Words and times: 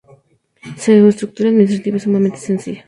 Su 0.79 0.91
estructura 0.93 1.49
administrativa 1.49 1.97
es 1.97 2.01
sumamente 2.03 2.39
sencilla. 2.39 2.79